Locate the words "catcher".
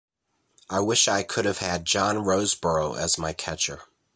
3.33-3.83